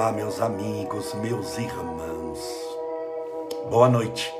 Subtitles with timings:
[0.00, 2.40] Olá, meus amigos, meus irmãos.
[3.68, 4.34] Boa noite.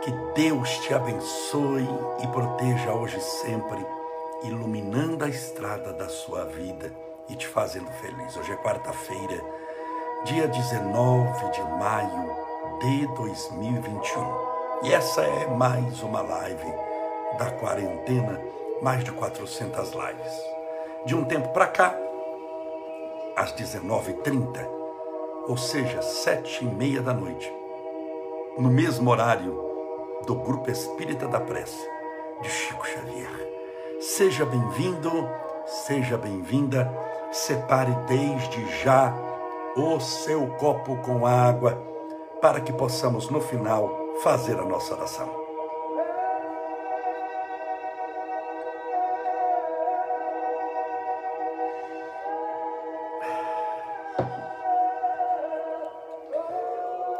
[0.00, 1.88] Que Deus te abençoe
[2.22, 3.84] e proteja hoje sempre,
[4.44, 6.92] iluminando a estrada da sua vida
[7.28, 8.36] e te fazendo feliz.
[8.36, 9.44] Hoje é quarta-feira,
[10.24, 12.36] dia 19 de maio
[12.78, 14.84] de 2021.
[14.84, 16.72] E essa é mais uma live
[17.36, 18.40] da quarentena,
[18.80, 20.32] mais de 400 lives.
[21.04, 21.92] De um tempo para cá,
[23.34, 24.75] às 19h30,
[25.48, 27.52] ou seja, sete e meia da noite,
[28.58, 29.64] no mesmo horário
[30.26, 31.88] do Grupo Espírita da Prece
[32.42, 33.30] de Chico Xavier.
[34.00, 35.10] Seja bem-vindo,
[35.66, 36.92] seja bem-vinda,
[37.30, 39.14] separe desde já
[39.76, 41.80] o seu copo com água
[42.40, 43.88] para que possamos no final
[44.22, 45.45] fazer a nossa oração.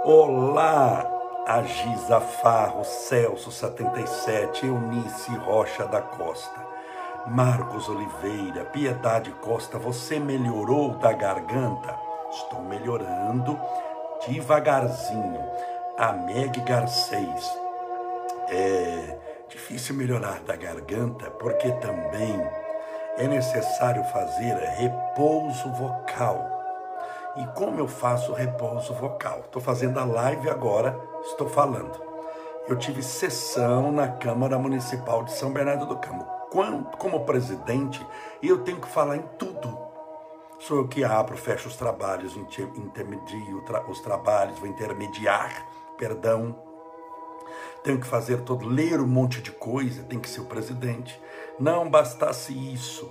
[0.08, 1.04] Olá,
[1.48, 6.64] Agisa Farro, Celso 77, Eunice Rocha da Costa,
[7.26, 11.98] Marcos Oliveira, Piedade Costa, você melhorou da garganta?
[12.30, 13.58] Estou melhorando
[14.28, 15.40] devagarzinho.
[15.98, 17.58] A Meg Garcês,
[18.48, 19.18] é
[19.48, 22.48] difícil melhorar da garganta porque também
[23.18, 26.55] é necessário fazer repouso vocal
[27.37, 29.41] e como eu faço repouso vocal?
[29.41, 32.01] Estou fazendo a live agora, estou falando.
[32.67, 36.25] Eu tive sessão na Câmara Municipal de São Bernardo do Campo.
[36.98, 38.05] Como presidente,
[38.42, 39.79] eu tenho que falar em tudo.
[40.59, 46.57] Sou eu que abro, fecho os trabalhos, intermedio os trabalhos, vou intermediar, perdão.
[47.85, 51.20] Tenho que fazer todo, ler um monte de coisa, tem que ser o presidente.
[51.61, 53.11] Não bastasse isso,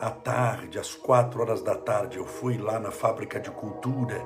[0.00, 4.24] à tarde, às quatro horas da tarde, eu fui lá na fábrica de cultura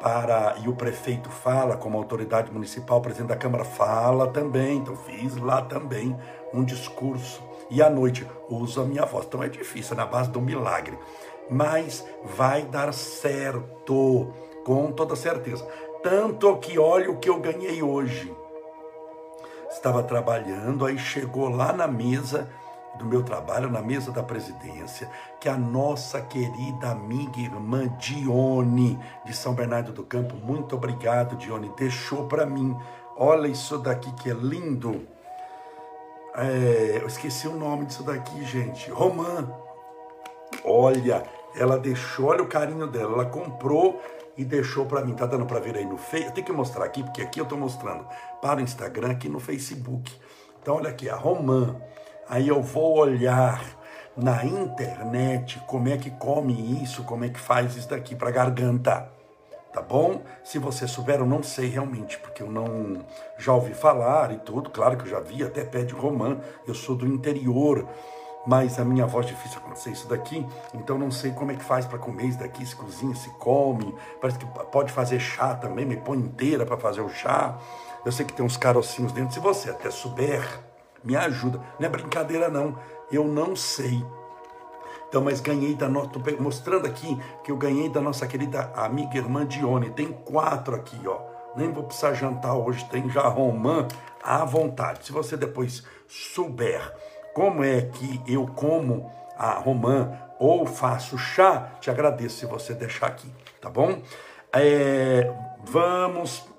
[0.00, 4.96] para e o prefeito fala como autoridade municipal, o presidente da Câmara fala também, então
[4.96, 6.16] fiz lá também
[6.54, 7.42] um discurso.
[7.70, 9.26] E à noite uso a minha voz.
[9.26, 10.98] Então é difícil, é na base do milagre.
[11.48, 14.32] Mas vai dar certo,
[14.64, 15.64] com toda certeza.
[16.02, 18.34] Tanto que olha o que eu ganhei hoje.
[19.70, 22.48] Estava trabalhando, aí chegou lá na mesa
[22.98, 28.98] do meu trabalho na mesa da presidência, que a nossa querida amiga e irmã Dione,
[29.24, 32.76] de São Bernardo do Campo, muito obrigado, Dione, deixou para mim.
[33.16, 35.06] Olha isso daqui que é lindo.
[36.34, 38.90] É, eu esqueci o nome disso daqui, gente.
[38.90, 39.48] Romã.
[40.64, 41.22] Olha,
[41.54, 43.14] ela deixou, olha o carinho dela.
[43.14, 44.00] Ela comprou
[44.36, 45.14] e deixou para mim.
[45.14, 46.24] Tá dando para ver aí no Face?
[46.24, 48.06] Eu tenho que mostrar aqui, porque aqui eu estou mostrando
[48.40, 50.12] para o Instagram, aqui no Facebook.
[50.62, 51.76] Então, olha aqui, a Romã
[52.30, 53.60] Aí eu vou olhar
[54.16, 59.10] na internet como é que come isso, como é que faz isso daqui para garganta.
[59.72, 60.22] Tá bom?
[60.44, 63.04] Se você souber, eu não sei realmente, porque eu não
[63.36, 66.38] já ouvi falar e tudo, claro que eu já vi até pé de romã,
[66.68, 67.88] eu sou do interior,
[68.46, 71.64] mas a minha voz é difícil acontecer isso daqui, então não sei como é que
[71.64, 75.84] faz para comer isso daqui, se cozinha, se come, parece que pode fazer chá também,
[75.84, 77.58] me põe inteira para fazer o chá.
[78.04, 80.69] Eu sei que tem uns carocinhos dentro, se você até souber,
[81.04, 81.60] me ajuda.
[81.78, 82.78] Não é brincadeira, não.
[83.10, 84.04] Eu não sei.
[85.08, 86.10] Então, mas ganhei da nossa.
[86.38, 89.90] mostrando aqui que eu ganhei da nossa querida amiga irmã Dione.
[89.90, 91.18] Tem quatro aqui, ó.
[91.56, 93.88] Nem vou precisar jantar hoje, tem já romã
[94.22, 95.06] à vontade.
[95.06, 96.94] Se você depois souber
[97.34, 103.08] como é que eu como a romã ou faço chá, te agradeço se você deixar
[103.08, 103.28] aqui,
[103.60, 104.00] tá bom?
[104.52, 105.32] É,
[105.64, 106.49] vamos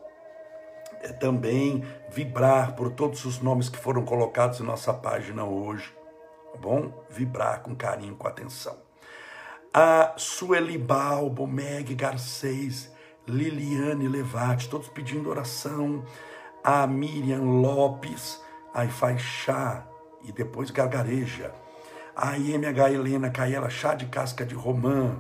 [1.20, 5.94] também vibrar por todos os nomes que foram colocados em nossa página hoje.
[6.52, 7.06] Tá bom?
[7.10, 8.78] Vibrar com carinho, com atenção.
[9.74, 12.92] A Sueli Balbo, Meg Garcês,
[13.28, 16.04] Liliane Levati, todos pedindo oração.
[16.64, 18.42] A Miriam Lopes,
[18.74, 19.88] aí faz chá
[20.24, 21.54] e depois gargareja.
[22.16, 25.18] A IMH Helena Caela, chá de casca de romã.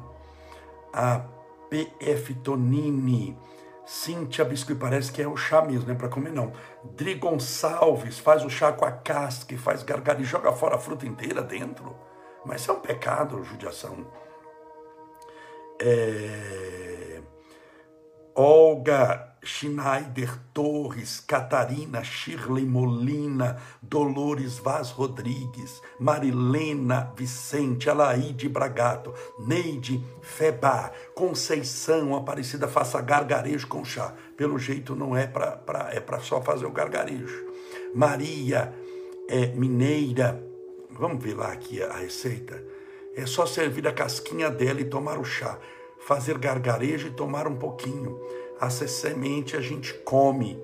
[0.93, 1.25] A
[1.69, 3.37] PF Tonini,
[3.91, 6.53] Cíntia Biscuit, parece que é o chá mesmo, não é para comer não.
[6.95, 10.79] Dri Gonçalves faz o chá com a casca e faz gargalo e joga fora a
[10.79, 11.93] fruta inteira dentro.
[12.45, 14.07] Mas isso é um pecado, judiação.
[15.81, 17.21] É...
[18.33, 30.91] Olga Schneider Torres, Catarina Shirley Molina, Dolores Vaz Rodrigues, Marilena Vicente, Alaide Bragato, Neide Febá,
[31.15, 34.13] Conceição Aparecida, faça gargarejo com chá.
[34.37, 37.45] Pelo jeito não é para é para só fazer o gargarejo.
[37.95, 38.73] Maria
[39.27, 40.41] é, Mineira,
[40.91, 42.63] vamos ver lá aqui a receita.
[43.15, 45.57] É só servir a casquinha dela e tomar o chá.
[46.01, 48.19] fazer gargarejo e tomar um pouquinho.
[48.61, 50.55] A semente a gente come.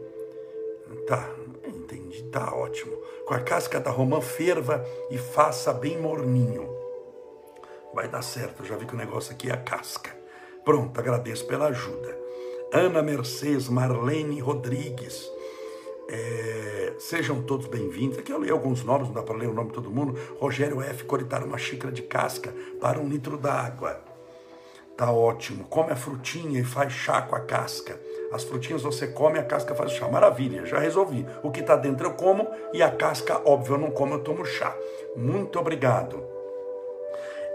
[1.08, 1.28] Tá,
[1.66, 2.96] entendi, tá ótimo.
[3.26, 6.70] Com a casca da romã, ferva e faça bem morninho.
[7.96, 10.16] Vai dar certo, já vi que o negócio aqui é a casca.
[10.64, 12.16] Pronto, agradeço pela ajuda.
[12.72, 15.28] Ana Mercedes Marlene Rodrigues.
[16.08, 18.20] É, sejam todos bem-vindos.
[18.20, 20.16] Aqui eu leio alguns nomes, não dá para ler o nome de todo mundo.
[20.38, 21.04] Rogério F.
[21.06, 24.07] Coritar uma xícara de casca para um litro d'água.
[24.98, 25.66] Tá ótimo.
[25.66, 28.00] Come a frutinha e faz chá com a casca.
[28.32, 30.08] As frutinhas você come, a casca faz chá.
[30.08, 31.24] Maravilha, já resolvi.
[31.44, 34.44] O que está dentro eu como e a casca, óbvio, eu não como, eu tomo
[34.44, 34.76] chá.
[35.16, 36.24] Muito obrigado.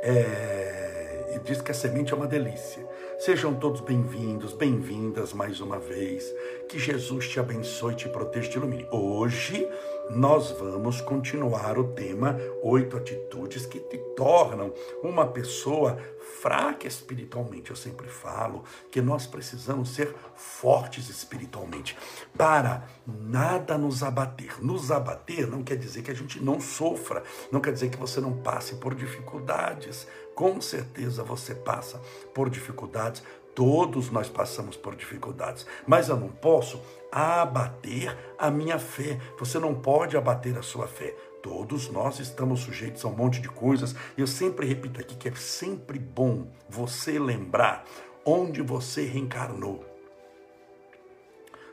[0.03, 1.33] É...
[1.35, 2.87] E diz que a semente é uma delícia.
[3.19, 6.33] Sejam todos bem-vindos, bem-vindas mais uma vez.
[6.69, 8.87] Que Jesus te abençoe, te proteja, te ilumine.
[8.91, 9.69] Hoje
[10.15, 14.73] nós vamos continuar o tema oito atitudes que te tornam
[15.03, 15.99] uma pessoa
[16.41, 17.71] fraca espiritualmente.
[17.71, 21.97] Eu sempre falo que nós precisamos ser fortes espiritualmente
[22.37, 24.63] para nada nos abater.
[24.63, 28.21] Nos abater não quer dizer que a gente não sofra, não quer dizer que você
[28.21, 30.07] não passe por dificuldades.
[30.35, 32.01] Com certeza você passa
[32.35, 33.23] por dificuldades,
[33.55, 36.81] Todos nós passamos por dificuldades, mas eu não posso
[37.13, 39.21] abater a minha fé.
[39.39, 41.15] Você não pode abater a sua fé.
[41.43, 43.95] Todos nós estamos sujeitos a um monte de coisas.
[44.17, 47.85] Eu sempre repito aqui que é sempre bom você lembrar
[48.25, 49.85] onde você reencarnou.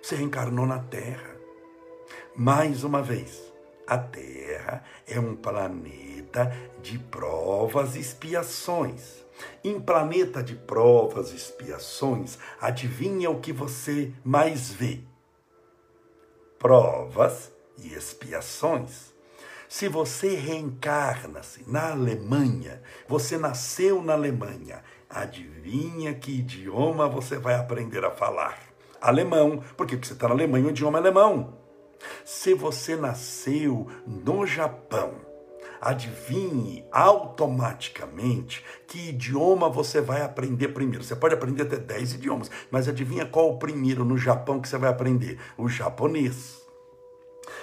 [0.02, 1.36] Você reencarnou na Terra.
[2.36, 3.42] Mais uma vez,
[3.88, 6.52] a Terra é um planeta
[6.82, 9.26] de provas e expiações.
[9.64, 15.09] Em planeta de provas e expiações, adivinha o que você mais vê?
[16.60, 19.14] Provas e expiações.
[19.70, 28.04] Se você reencarna-se na Alemanha, você nasceu na Alemanha, adivinha que idioma você vai aprender
[28.04, 28.60] a falar?
[29.00, 31.58] Alemão, porque você está na Alemanha, o idioma é alemão.
[32.26, 35.29] Se você nasceu no Japão,
[35.82, 41.04] adivinhe automaticamente que idioma você vai aprender primeiro.
[41.04, 44.78] Você pode aprender até 10 idiomas, mas adivinha qual o primeiro no Japão que você
[44.78, 45.40] vai aprender?
[45.58, 46.62] O japonês.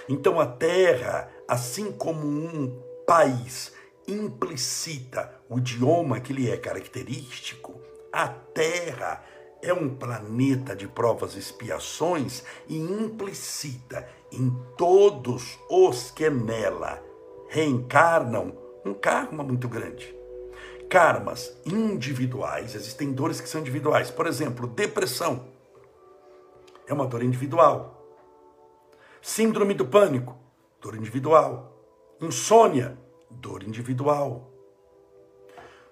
[0.09, 3.73] Então a Terra, assim como um país
[4.09, 7.81] implicita o idioma que lhe é característico,
[8.13, 9.23] a Terra
[9.63, 17.03] é um planeta de provas e expiações e implicita em todos os que nela
[17.49, 20.15] reencarnam um karma muito grande.
[20.89, 24.11] Karmas individuais, existem dores que são individuais.
[24.11, 25.47] Por exemplo, depressão
[26.87, 27.93] é uma dor individual.
[29.21, 30.37] Síndrome do pânico,
[30.81, 31.73] dor individual.
[32.21, 32.97] Insônia,
[33.29, 34.53] dor individual.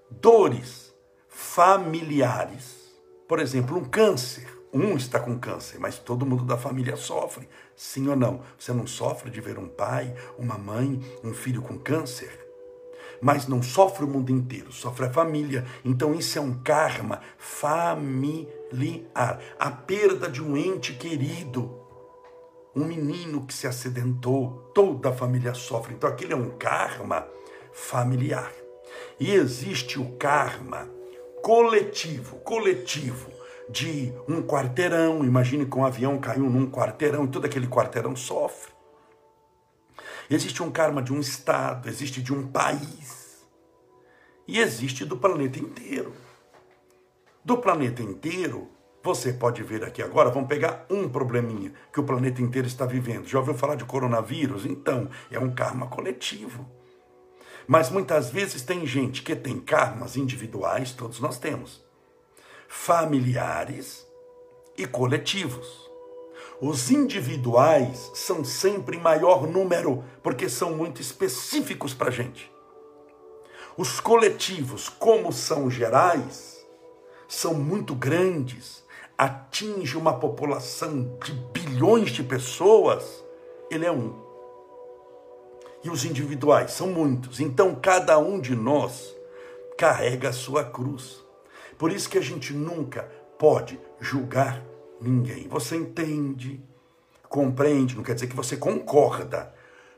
[0.08, 0.94] Dores
[1.28, 2.94] familiares,
[3.28, 4.53] por exemplo, um câncer.
[4.74, 7.48] Um está com câncer, mas todo mundo da família sofre.
[7.76, 8.40] Sim ou não?
[8.58, 12.44] Você não sofre de ver um pai, uma mãe, um filho com câncer?
[13.22, 15.64] Mas não sofre o mundo inteiro, sofre a família.
[15.84, 18.48] Então isso é um karma familiar.
[19.60, 21.80] A perda de um ente querido.
[22.74, 25.94] Um menino que se acidentou, toda a família sofre.
[25.94, 27.24] Então aquele é um karma
[27.72, 28.52] familiar.
[29.20, 30.90] E existe o karma
[31.40, 33.33] coletivo, coletivo
[33.68, 35.24] de um quarteirão.
[35.24, 38.72] Imagine que um avião caiu num quarteirão e todo aquele quarteirão sofre.
[40.30, 43.44] Existe um karma de um estado, existe de um país.
[44.46, 46.12] E existe do planeta inteiro.
[47.44, 48.70] Do planeta inteiro,
[49.02, 53.26] você pode ver aqui agora, vamos pegar um probleminha que o planeta inteiro está vivendo.
[53.26, 54.64] Já ouviu falar de coronavírus?
[54.64, 56.66] Então, é um karma coletivo.
[57.66, 61.84] Mas muitas vezes tem gente que tem karmas individuais, todos nós temos
[62.76, 64.06] familiares
[64.76, 65.88] e coletivos.
[66.60, 72.52] Os individuais são sempre maior número, porque são muito específicos para a gente.
[73.74, 76.66] Os coletivos, como são gerais,
[77.26, 78.84] são muito grandes,
[79.16, 83.24] atinge uma população de bilhões de pessoas,
[83.70, 84.14] ele é um.
[85.82, 87.40] E os individuais são muitos.
[87.40, 89.14] Então cada um de nós
[89.78, 91.23] carrega a sua cruz.
[91.78, 93.02] Por isso que a gente nunca
[93.38, 94.62] pode julgar
[95.00, 95.48] ninguém.
[95.48, 96.62] Você entende,
[97.28, 99.52] compreende, não quer dizer que você concorda.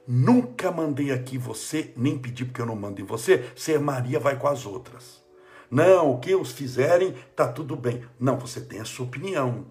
[0.07, 4.39] Nunca mandei aqui você, nem pedi porque eu não mando em você, ser Maria vai
[4.39, 5.25] com as outras.
[5.71, 8.05] Não, o que os fizerem, tá tudo bem.
[8.19, 9.67] Não, você tem a sua opinião.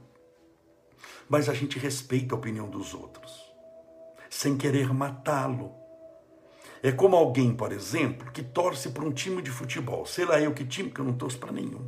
[1.29, 3.33] Mas a gente respeita a opinião dos outros,
[4.29, 5.84] sem querer matá-lo.
[6.83, 10.05] É como alguém, por exemplo, que torce para um time de futebol.
[10.05, 11.85] Sei lá eu que time, que eu não torço para nenhum.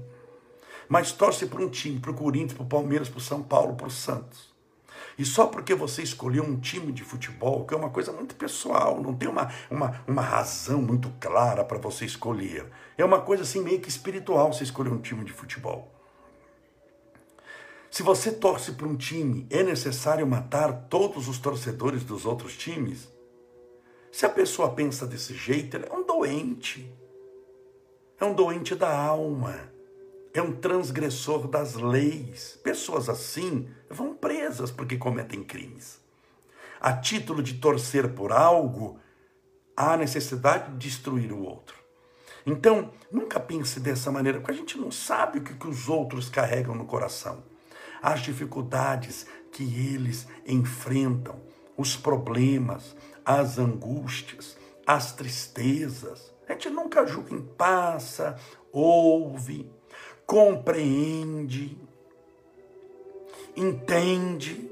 [0.90, 3.76] mas torce para um time, para o Corinthians, para o Palmeiras, para o São Paulo,
[3.76, 4.56] para o Santos.
[5.18, 9.02] E só porque você escolheu um time de futebol, que é uma coisa muito pessoal,
[9.02, 12.68] não tem uma, uma, uma razão muito clara para você escolher.
[12.98, 15.92] É uma coisa assim meio que espiritual você escolher um time de futebol.
[17.90, 23.10] Se você torce para um time, é necessário matar todos os torcedores dos outros times?
[24.18, 26.92] Se a pessoa pensa desse jeito, ela é um doente.
[28.20, 29.78] É um doente da alma
[30.34, 32.60] é um transgressor das leis.
[32.64, 36.00] Pessoas assim vão presas porque cometem crimes.
[36.80, 39.00] A título de torcer por algo,
[39.76, 41.76] há necessidade de destruir o outro.
[42.46, 46.30] Então, nunca pense dessa maneira, porque a gente não sabe o que, que os outros
[46.30, 47.44] carregam no coração.
[48.02, 51.42] As dificuldades que eles enfrentam,
[51.76, 52.96] os problemas,
[53.28, 56.34] as angústias, as tristezas.
[56.48, 58.40] A gente nunca julga em passa,
[58.72, 59.70] ouve,
[60.26, 61.78] compreende,
[63.54, 64.72] entende,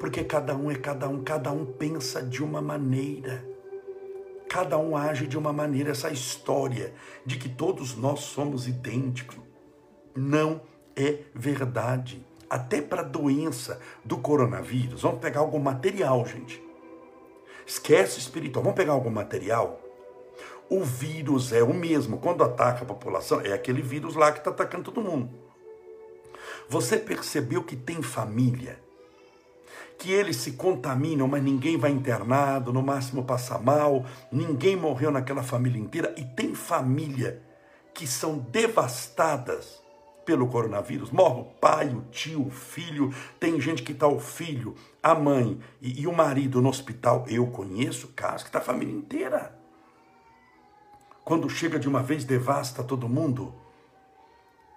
[0.00, 3.44] porque cada um é cada um, cada um pensa de uma maneira,
[4.48, 5.90] cada um age de uma maneira.
[5.90, 6.94] Essa história
[7.26, 9.36] de que todos nós somos idênticos
[10.16, 10.62] não
[10.96, 12.24] é verdade.
[12.48, 16.61] Até para a doença do coronavírus, vamos pegar algum material, gente.
[17.66, 19.82] Esquece o espiritual, vamos pegar algum material
[20.72, 22.16] o vírus é o mesmo.
[22.16, 25.28] Quando ataca a população, é aquele vírus lá que está atacando todo mundo.
[26.66, 28.80] Você percebeu que tem família?
[29.98, 35.42] Que eles se contaminam, mas ninguém vai internado, no máximo passa mal, ninguém morreu naquela
[35.42, 36.14] família inteira.
[36.16, 37.42] E tem família
[37.92, 39.81] que são devastadas
[40.24, 41.10] pelo coronavírus.
[41.10, 43.12] Morre o pai, o tio, o filho.
[43.38, 47.24] Tem gente que está o filho, a mãe e, e, o marido no hospital.
[47.28, 49.62] Eu conheço casos que está a família inteira
[51.24, 53.54] quando chega de uma vez, devasta todo mundo.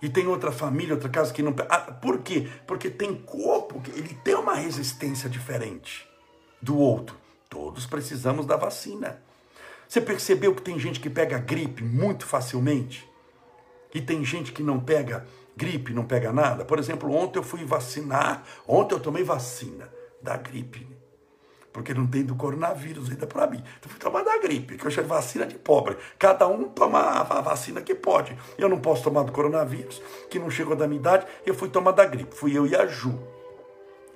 [0.02, 1.56] E tem outra família, outra casa que não.
[1.70, 2.48] Ah, por quê?
[2.68, 6.08] Porque tem corpo, ele tem uma resistência diferente
[6.62, 7.18] do outro.
[7.50, 9.22] Todos precisamos da vacina.
[9.88, 13.08] Você percebeu que tem gente que pega gripe muito facilmente?
[13.96, 15.26] E tem gente que não pega
[15.56, 16.66] gripe, não pega nada?
[16.66, 19.90] Por exemplo, ontem eu fui vacinar, ontem eu tomei vacina
[20.22, 20.96] da gripe
[21.76, 23.62] porque não tem do coronavírus ainda para mim.
[23.78, 25.98] Então fui tomar da gripe, que eu chamo vacina de pobre.
[26.18, 28.34] Cada um toma a vacina que pode.
[28.58, 31.92] Eu não posso tomar do coronavírus, que não chegou da minha idade, eu fui tomar
[31.92, 32.34] da gripe.
[32.34, 33.20] Fui eu e a Ju.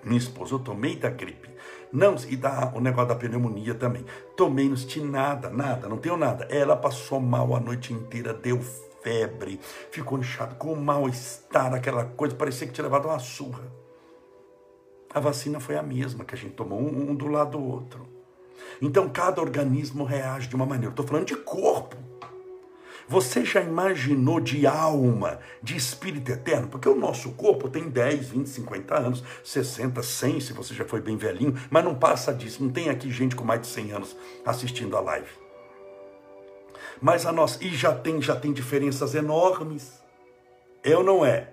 [0.06, 1.50] Minha esposa, eu tomei da gripe.
[1.92, 4.06] Não, e da, o negócio da pneumonia também.
[4.38, 6.48] Tomei, não senti nada, nada, não tenho nada.
[6.50, 8.62] Ela passou mal a noite inteira, deu
[9.02, 9.60] febre,
[9.92, 13.80] ficou inchado, com mal-estar, aquela coisa, parecia que tinha levado uma surra
[15.12, 18.08] a vacina foi a mesma que a gente tomou, um, um do lado do outro.
[18.82, 20.92] Então cada organismo reage de uma maneira.
[20.92, 21.98] Estou falando de corpo.
[23.08, 26.68] Você já imaginou de alma, de espírito eterno?
[26.68, 31.02] Porque o nosso corpo tem 10, 20, 50 anos, 60, 100, se você já foi
[31.02, 32.64] bem velhinho, mas não passa disso.
[32.64, 35.49] Não tem aqui gente com mais de 100 anos assistindo a live.
[37.02, 37.64] Mas a nossa.
[37.64, 40.00] E já tem, já tem diferenças enormes.
[40.84, 41.50] É ou não é?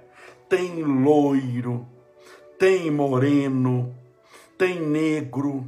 [0.49, 1.87] Tem loiro,
[2.59, 3.95] tem moreno,
[4.57, 5.67] tem negro,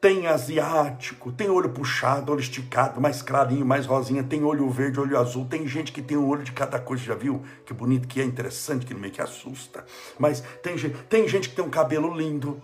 [0.00, 5.18] tem asiático, tem olho puxado, olho esticado, mais clarinho, mais rosinha, tem olho verde, olho
[5.18, 7.42] azul, tem gente que tem um olho de cada coisa, já viu?
[7.64, 9.84] Que bonito que é, interessante, que meio que assusta.
[10.18, 12.60] Mas tem gente, tem gente que tem um cabelo lindo,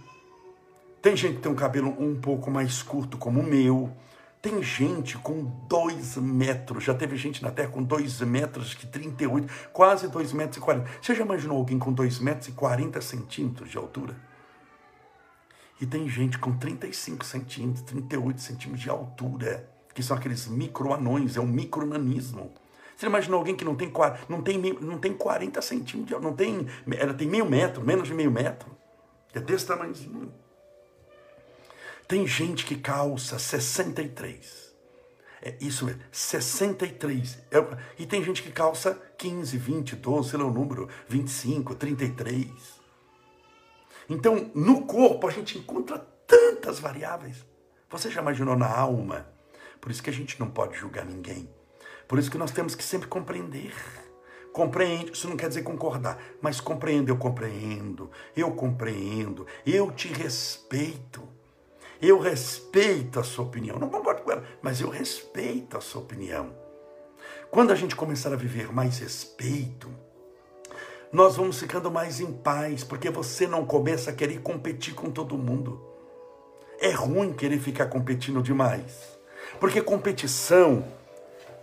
[1.00, 3.90] tem gente que tem um cabelo um pouco mais curto, como o meu,
[4.42, 9.70] tem gente com dois metros, já teve gente na Terra com dois metros, que 38,
[9.72, 10.90] quase dois metros e 40.
[11.00, 14.16] Você já imaginou alguém com dois metros e 40 centímetros de altura?
[15.80, 21.40] E tem gente com 35 centímetros, 38 centímetros de altura, que são aqueles microanões, é
[21.40, 22.52] um micronanismo.
[22.96, 23.92] Você imaginou alguém que não tem,
[24.28, 26.66] não tem, não tem 40 centímetros, não tem,
[26.98, 28.76] ela tem meio metro, menos de meio metro.
[29.32, 30.32] É desse tamanhozinho.
[32.12, 34.74] Tem gente que calça 63.
[35.40, 37.38] É isso mesmo, 63.
[37.50, 37.56] É,
[37.98, 42.50] e tem gente que calça 15, 20, 12, sei lá o número, 25, 33.
[44.10, 47.46] Então, no corpo a gente encontra tantas variáveis.
[47.88, 49.26] Você já imaginou na alma?
[49.80, 51.48] Por isso que a gente não pode julgar ninguém.
[52.06, 53.72] Por isso que nós temos que sempre compreender.
[54.52, 61.26] Compreende, isso não quer dizer concordar, mas compreendo, eu compreendo, eu compreendo, eu te respeito.
[62.02, 63.78] Eu respeito a sua opinião.
[63.78, 66.52] Não concordo com ela, mas eu respeito a sua opinião.
[67.48, 69.88] Quando a gente começar a viver mais respeito,
[71.12, 75.38] nós vamos ficando mais em paz, porque você não começa a querer competir com todo
[75.38, 75.80] mundo.
[76.80, 79.16] É ruim querer ficar competindo demais,
[79.60, 80.84] porque competição,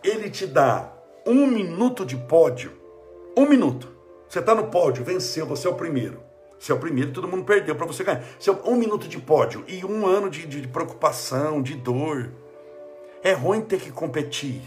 [0.02, 0.94] ele te dá
[1.26, 2.72] um minuto de pódio,
[3.36, 3.94] um minuto,
[4.30, 6.29] Você está no pódio, venceu, você é o primeiro.
[6.60, 8.24] Você é o primeiro, todo mundo perdeu para você ganhar.
[8.38, 12.32] Você é um minuto de pódio e um ano de, de, de preocupação, de dor.
[13.24, 14.62] É ruim ter que competir.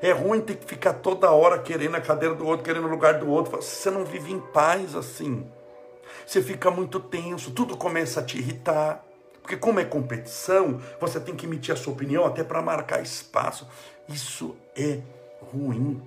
[0.00, 3.18] É ruim ter que ficar toda hora querendo a cadeira do outro, querendo o lugar
[3.18, 3.60] do outro.
[3.60, 5.44] Você não vive em paz assim.
[6.24, 9.04] Você fica muito tenso, tudo começa a te irritar.
[9.40, 13.66] Porque como é competição, você tem que emitir a sua opinião até para marcar espaço.
[14.08, 15.00] Isso é
[15.52, 16.00] ruim.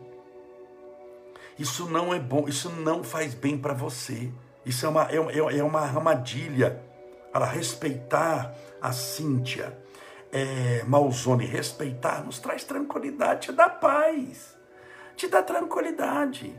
[1.60, 4.32] Isso não é bom, isso não faz bem para você.
[4.66, 6.82] Isso é uma, é, é, é uma armadilha.
[7.32, 9.78] Para respeitar a Cíntia
[10.36, 14.54] é, Malzone, respeitar, nos traz tranquilidade, te dá paz,
[15.16, 16.54] te dá tranquilidade.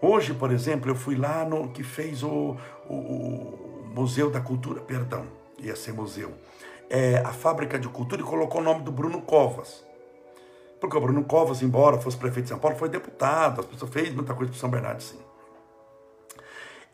[0.00, 2.56] Hoje, por exemplo, eu fui lá no que fez o,
[2.88, 5.26] o, o Museu da Cultura, perdão,
[5.58, 6.34] ia ser museu,
[6.88, 9.84] é, a Fábrica de Cultura e colocou o nome do Bruno Covas.
[10.80, 14.14] Porque o Bruno Covas, embora fosse prefeito de São Paulo, foi deputado, as pessoas fez
[14.14, 15.18] muita coisa para São Bernardo, sim.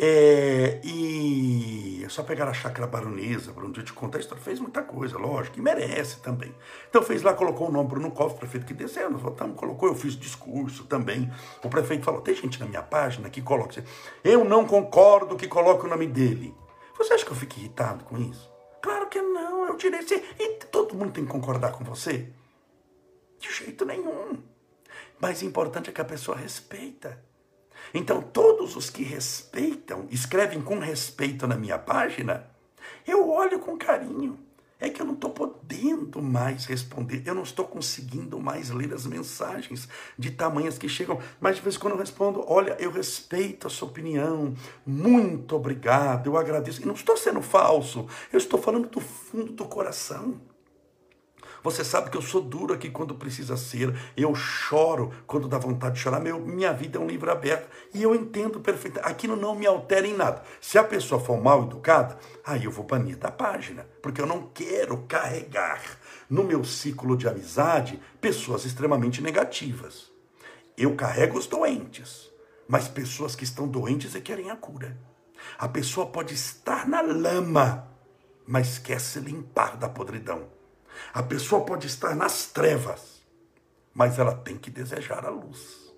[0.04, 4.58] É, e é só pegar a chácara baronesa, um dia te contar a história, fez
[4.58, 6.52] muita coisa, lógico, e merece também.
[6.90, 9.94] Então fez lá, colocou o nome Bruno Covas, prefeito que desceu, nós votamos, colocou, eu
[9.94, 11.32] fiz discurso também.
[11.62, 13.84] O prefeito falou, tem gente na minha página que coloca,
[14.24, 16.52] eu não concordo que coloque o nome dele.
[16.98, 18.50] Você acha que eu fico irritado com isso?
[18.82, 20.00] Claro que não, eu tirei.
[20.36, 22.28] E todo mundo tem que concordar com você?
[23.38, 24.42] De jeito nenhum.
[25.20, 27.22] Mas o importante é que a pessoa respeita.
[27.94, 32.46] Então, todos os que respeitam, escrevem com respeito na minha página,
[33.06, 34.38] eu olho com carinho.
[34.80, 39.06] É que eu não estou podendo mais responder, eu não estou conseguindo mais ler as
[39.06, 43.68] mensagens de tamanhas que chegam, mas de vez em quando eu respondo: olha, eu respeito
[43.68, 46.82] a sua opinião, muito obrigado, eu agradeço.
[46.82, 50.40] E não estou sendo falso, eu estou falando do fundo do coração.
[51.62, 53.94] Você sabe que eu sou duro aqui quando precisa ser.
[54.16, 56.20] Eu choro quando dá vontade de chorar.
[56.20, 57.68] Meu, minha vida é um livro aberto.
[57.94, 59.10] E eu entendo perfeitamente.
[59.10, 60.42] Aquilo não me altera em nada.
[60.60, 63.86] Se a pessoa for mal educada, aí eu vou banir da página.
[64.02, 65.80] Porque eu não quero carregar
[66.28, 70.10] no meu ciclo de amizade pessoas extremamente negativas.
[70.76, 72.30] Eu carrego os doentes.
[72.66, 74.98] Mas pessoas que estão doentes e querem a cura.
[75.58, 77.88] A pessoa pode estar na lama,
[78.46, 80.61] mas quer se limpar da podridão.
[81.12, 83.22] A pessoa pode estar nas trevas,
[83.94, 85.92] mas ela tem que desejar a luz.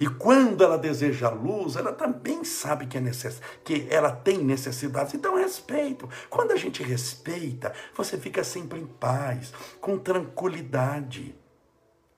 [0.00, 3.40] E quando ela deseja a luz, ela também sabe que, é necess...
[3.62, 5.14] que ela tem necessidades.
[5.14, 6.08] Então, respeito.
[6.28, 11.34] Quando a gente respeita, você fica sempre em paz, com tranquilidade,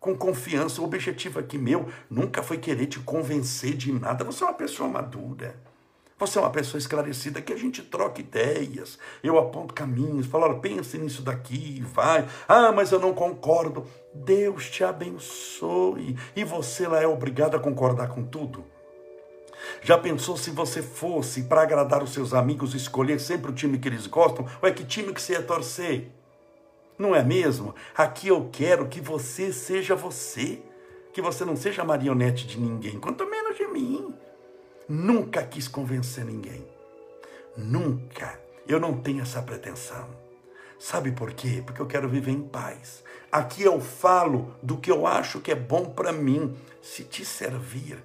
[0.00, 0.80] com confiança.
[0.80, 4.24] O objetivo aqui meu nunca foi querer te convencer de nada.
[4.24, 5.54] Você é uma pessoa madura.
[6.16, 8.98] Você é uma pessoa esclarecida, que a gente troca ideias.
[9.22, 12.26] Eu aponto caminhos, falo, olha, pense nisso daqui, vai.
[12.46, 13.84] Ah, mas eu não concordo.
[14.12, 16.16] Deus te abençoe.
[16.36, 18.64] E você lá é obrigado a concordar com tudo?
[19.82, 23.88] Já pensou se você fosse para agradar os seus amigos escolher sempre o time que
[23.88, 24.46] eles gostam?
[24.62, 26.10] Ou é que time que você ia torcer?
[26.96, 27.74] Não é mesmo?
[27.96, 30.62] Aqui eu quero que você seja você.
[31.12, 34.14] Que você não seja marionete de ninguém, quanto menos de mim.
[34.88, 36.66] Nunca quis convencer ninguém.
[37.56, 38.38] Nunca.
[38.68, 40.06] Eu não tenho essa pretensão.
[40.78, 41.62] Sabe por quê?
[41.64, 43.02] Porque eu quero viver em paz.
[43.32, 46.54] Aqui eu falo do que eu acho que é bom para mim.
[46.82, 48.02] Se te servir,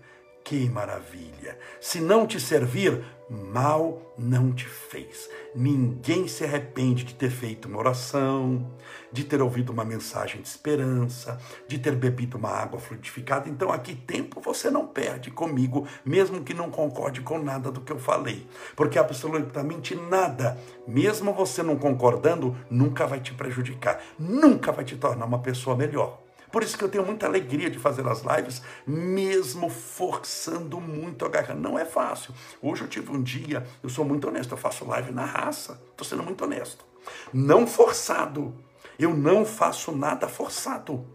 [0.49, 1.59] que maravilha.
[1.79, 5.29] Se não te servir, mal não te fez.
[5.53, 8.67] Ninguém se arrepende de ter feito uma oração,
[9.11, 13.47] de ter ouvido uma mensagem de esperança, de ter bebido uma água fluidificada.
[13.47, 17.93] Então, aqui tempo você não perde comigo, mesmo que não concorde com nada do que
[17.93, 20.57] eu falei, porque absolutamente nada,
[20.87, 26.28] mesmo você não concordando, nunca vai te prejudicar, nunca vai te tornar uma pessoa melhor.
[26.51, 31.29] Por isso que eu tenho muita alegria de fazer as lives, mesmo forçando muito a
[31.29, 31.53] garra.
[31.53, 32.33] Não é fácil.
[32.61, 35.79] Hoje eu tive um dia, eu sou muito honesto, eu faço live na raça.
[35.91, 36.83] Estou sendo muito honesto.
[37.31, 38.55] Não forçado.
[38.97, 41.05] Eu não faço nada forçado.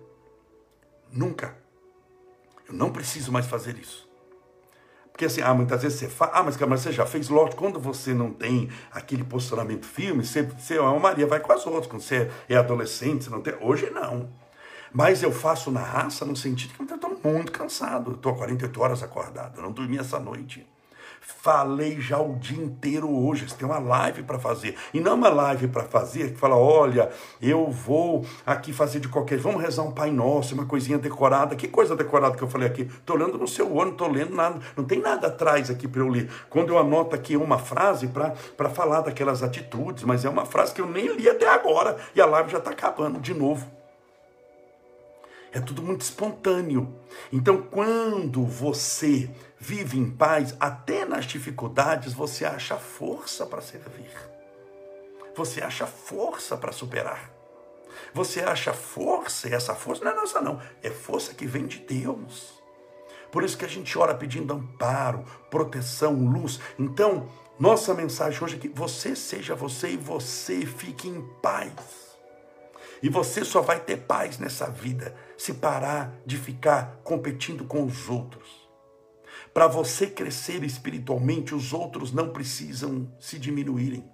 [1.11, 1.57] Nunca.
[2.69, 4.09] Eu não preciso mais fazer isso.
[5.11, 7.79] Porque assim, ah, muitas vezes você fala, ah, mas, mas você já fez, lógico, quando
[7.79, 11.87] você não tem aquele posicionamento firme, você, você é uma Maria, vai com as outras,
[11.87, 13.55] quando você é adolescente, você não tem.
[13.61, 14.29] Hoje não.
[14.97, 18.13] Mas eu faço na raça no sentido que eu estou muito cansado.
[18.13, 20.65] Estou há 48 horas acordado, não dormi essa noite.
[21.21, 23.49] Falei já o dia inteiro hoje.
[23.49, 24.77] Você tem uma live para fazer.
[24.93, 27.11] E não uma live para fazer que fala: olha,
[27.43, 29.39] eu vou aqui fazer de qualquer.
[29.39, 31.57] Vamos rezar um Pai Nosso, uma coisinha decorada.
[31.57, 32.83] Que coisa decorada que eu falei aqui?
[32.83, 34.61] Estou lendo no seu não estou lendo nada.
[34.77, 36.31] Não tem nada atrás aqui para eu ler.
[36.49, 40.81] Quando eu anoto aqui uma frase para falar daquelas atitudes, mas é uma frase que
[40.81, 41.97] eu nem li até agora.
[42.15, 43.84] E a live já está acabando de novo.
[45.55, 46.93] É tudo muito espontâneo.
[47.33, 54.11] Então, quando você vive em paz, até nas dificuldades, você acha força para servir.
[55.37, 57.31] Você acha força para superar.
[58.13, 60.61] Você acha força, e essa força não é nossa, não.
[60.83, 62.61] É força que vem de Deus.
[63.31, 66.59] Por isso que a gente ora pedindo amparo, proteção, luz.
[66.77, 67.29] Então,
[67.61, 72.17] nossa mensagem hoje é que você seja você e você fique em paz.
[73.01, 75.15] E você só vai ter paz nessa vida
[75.45, 78.67] se parar de ficar competindo com os outros.
[79.53, 84.11] Para você crescer espiritualmente, os outros não precisam se diminuírem.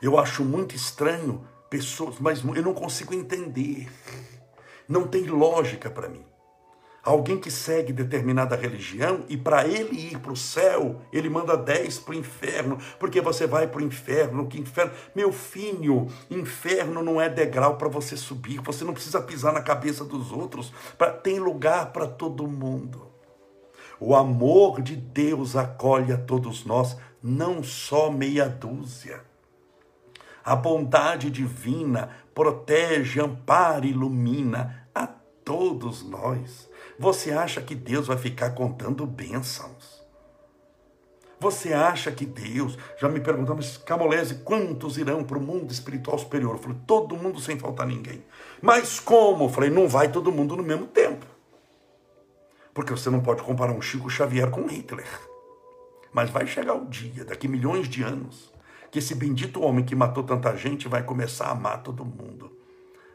[0.00, 3.90] Eu acho muito estranho pessoas, mas eu não consigo entender.
[4.88, 6.24] Não tem lógica para mim.
[7.06, 12.00] Alguém que segue determinada religião e para ele ir para o céu, ele manda 10
[12.00, 14.90] para o inferno, porque você vai para o inferno, que inferno.
[15.14, 20.04] Meu filho, inferno não é degrau para você subir, você não precisa pisar na cabeça
[20.04, 23.06] dos outros, pra, tem lugar para todo mundo.
[24.00, 29.22] O amor de Deus acolhe a todos nós, não só meia dúzia.
[30.44, 36.68] A bondade divina protege, ampara, ilumina a todos nós.
[36.98, 39.96] Você acha que Deus vai ficar contando bênçãos?
[41.38, 46.54] Você acha que Deus, já me perguntamos, Camolese, quantos irão para o mundo espiritual superior?
[46.54, 48.24] Eu falei, todo mundo sem faltar ninguém.
[48.62, 49.44] Mas como?
[49.44, 51.26] Eu falei, não vai todo mundo no mesmo tempo.
[52.72, 55.06] Porque você não pode comparar um Chico Xavier com Hitler.
[56.10, 58.50] Mas vai chegar o dia, daqui milhões de anos,
[58.90, 62.50] que esse bendito homem que matou tanta gente vai começar a amar todo mundo.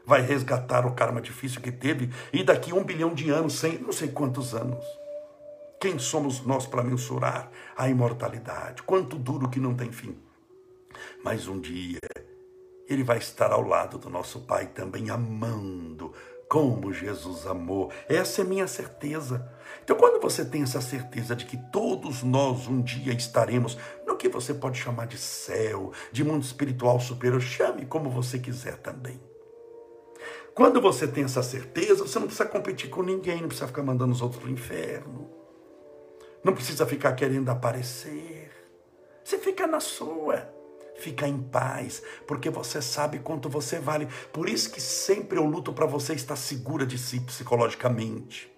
[0.04, 3.92] Vai resgatar o karma difícil que teve e daqui um bilhão de anos, sem não
[3.92, 4.84] sei quantos anos.
[5.80, 8.82] Quem somos nós para mensurar a imortalidade?
[8.82, 10.16] Quanto duro que não tem fim.
[11.24, 11.98] Mas um dia
[12.88, 16.12] ele vai estar ao lado do nosso Pai também amando
[16.52, 17.90] como Jesus amou.
[18.06, 19.50] Essa é minha certeza.
[19.82, 24.28] Então, quando você tem essa certeza de que todos nós um dia estaremos no que
[24.28, 29.18] você pode chamar de céu, de mundo espiritual superior, chame como você quiser também.
[30.54, 34.12] Quando você tem essa certeza, você não precisa competir com ninguém, não precisa ficar mandando
[34.12, 35.30] os outros para o inferno,
[36.44, 38.50] não precisa ficar querendo aparecer.
[39.24, 40.52] Você fica na sua
[41.02, 44.06] fica em paz, porque você sabe quanto você vale.
[44.32, 48.51] Por isso que sempre eu luto para você estar segura de si psicologicamente.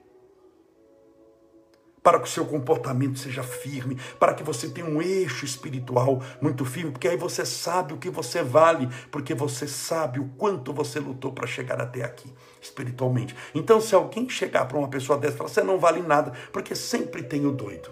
[2.05, 6.63] Para que o seu comportamento seja firme, para que você tenha um eixo espiritual muito
[6.67, 11.01] firme, porque aí você sabe o que você vale, porque você sabe o quanto você
[11.01, 13.35] lutou para chegar até aqui, espiritualmente.
[13.55, 16.75] Então, se alguém chegar para uma pessoa dessa e falar, você não vale nada, porque
[16.75, 17.91] sempre tem o doido.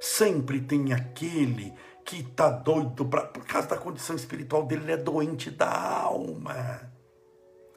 [0.00, 1.72] Sempre tem aquele
[2.04, 6.93] que está doido pra, por causa da condição espiritual dele, ele é doente da alma.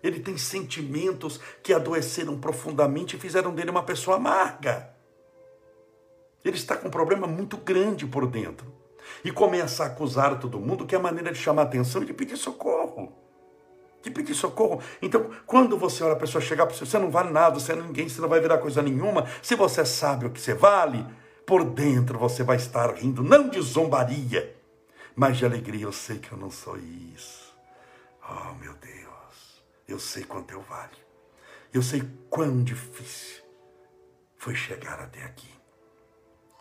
[0.04, 4.90] Ele tem sentimentos que adoeceram profundamente e fizeram dele uma pessoa amarga.
[6.44, 8.72] Ele está com um problema muito grande por dentro.
[9.24, 12.14] E começa a acusar todo mundo que é a maneira de chamar atenção e de
[12.14, 13.12] pedir socorro.
[14.02, 14.82] De pedir socorro.
[15.02, 17.76] Então, quando você olha a pessoa chegar para você, você não vale nada, você é
[17.76, 19.28] ninguém, você não vai virar coisa nenhuma.
[19.42, 21.06] Se você sabe o que você vale,
[21.46, 24.56] por dentro você vai estar rindo, não de zombaria,
[25.16, 25.86] mas de alegria.
[25.86, 27.56] Eu sei que eu não sou isso.
[28.30, 29.07] Oh, meu Deus,
[29.88, 30.98] eu sei quanto eu valho.
[31.74, 33.44] Eu sei quão difícil
[34.38, 35.54] foi chegar até aqui.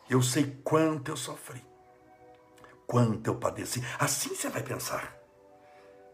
[0.09, 1.65] Eu sei quanto eu sofri,
[2.87, 3.83] quanto eu padeci.
[3.99, 5.17] Assim você vai pensar.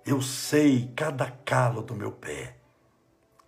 [0.04, 2.62] Eu sei cada calo do meu pé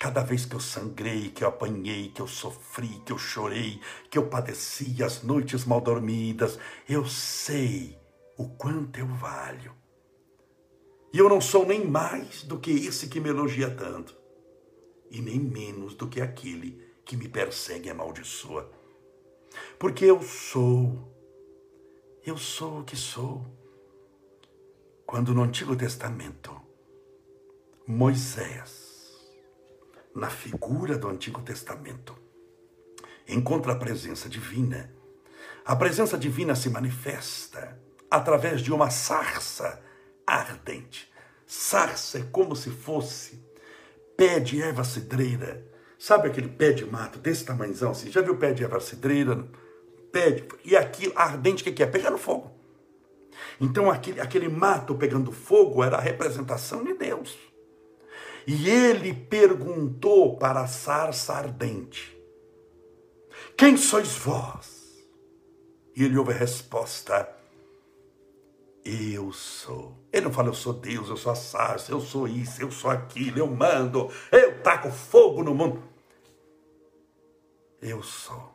[0.05, 4.19] Cada vez que eu sangrei, que eu apanhei, que eu sofri, que eu chorei, que
[4.19, 7.99] eu padeci as noites mal dormidas, eu sei
[8.37, 9.75] o quanto eu valho.
[11.15, 14.19] E eu não sou nem mais do que esse que me elogia tanto,
[15.09, 18.69] e nem menos do que aquele que me persegue e amaldiçoa.
[19.79, 21.17] Porque eu sou,
[22.27, 23.47] eu sou o que sou.
[25.07, 26.61] Quando no Antigo Testamento,
[27.87, 28.93] Moisés
[30.17, 32.17] na figura do Antigo Testamento,
[33.29, 34.93] encontra a presença divina.
[35.65, 39.81] A presença divina se manifesta através de uma sarça
[40.27, 41.13] ardente.
[41.47, 43.43] Sarça é como se fosse
[44.17, 45.65] pé de erva cidreira.
[45.99, 48.11] Sabe aquele pé de mato desse tamanhozão assim?
[48.11, 49.49] Já viu pé de erva cidreira?
[50.13, 50.49] Pé de...
[50.65, 51.87] E aquilo ardente, o que é?
[51.87, 52.53] Pegando fogo.
[53.61, 57.37] Então aquele, aquele mato pegando fogo era a representação de Deus.
[58.47, 62.17] E ele perguntou para a sarça ardente:
[63.57, 65.03] Quem sois vós?
[65.97, 67.29] E ele ouve a resposta:
[68.85, 69.97] Eu sou.
[70.13, 72.91] Ele não fala, eu sou Deus, eu sou a sarça, eu sou isso, eu sou
[72.91, 75.83] aquilo, eu mando, eu taco fogo no mundo.
[77.81, 78.55] Eu sou.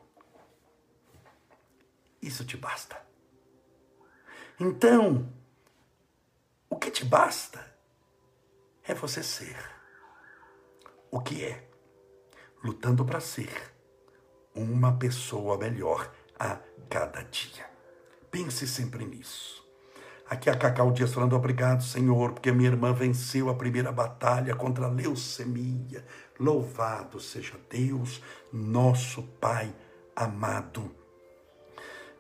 [2.22, 3.02] Isso te basta.
[4.60, 5.34] Então,
[6.70, 7.66] o que te basta
[8.84, 9.58] é você ser.
[11.10, 11.68] O que é?
[12.64, 13.74] Lutando para ser
[14.54, 17.70] uma pessoa melhor a cada dia.
[18.30, 19.59] Pense sempre nisso.
[20.30, 24.86] Aqui a Cacau Dias falando obrigado, Senhor, porque minha irmã venceu a primeira batalha contra
[24.86, 26.06] a leucemia.
[26.40, 28.22] Louvado seja Deus,
[28.54, 29.74] nosso Pai
[30.16, 30.92] amado.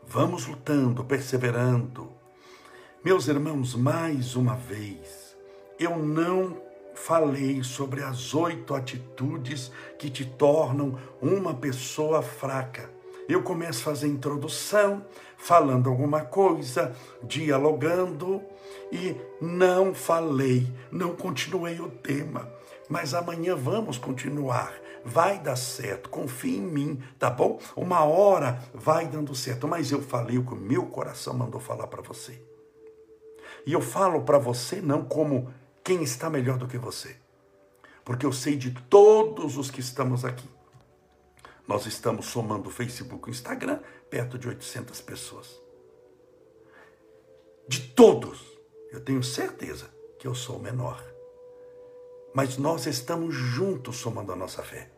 [0.08, 2.12] Vamos lutando, perseverando.
[3.06, 5.38] Meus irmãos, mais uma vez,
[5.80, 6.60] eu não
[6.96, 12.90] falei sobre as oito atitudes que te tornam uma pessoa fraca.
[13.30, 15.06] Eu começo a fazer introdução,
[15.38, 18.42] falando alguma coisa, dialogando
[18.92, 22.52] e não falei, não continuei o tema.
[22.90, 24.74] Mas amanhã vamos continuar.
[25.06, 27.60] Vai dar certo, confie em mim, tá bom?
[27.76, 31.86] Uma hora vai dando certo, mas eu falei o que o meu coração mandou falar
[31.86, 32.42] para você.
[33.64, 37.16] E eu falo para você não como quem está melhor do que você?
[38.04, 40.50] Porque eu sei de todos os que estamos aqui.
[41.70, 43.80] Nós estamos somando Facebook e Instagram
[44.10, 45.62] perto de 800 pessoas.
[47.68, 48.42] De todos,
[48.92, 49.86] eu tenho certeza
[50.18, 51.00] que eu sou o menor.
[52.34, 54.92] Mas nós estamos juntos somando a nossa fé.